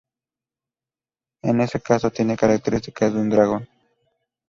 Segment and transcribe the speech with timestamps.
[1.43, 3.67] En su caso, tiene características de un dragón.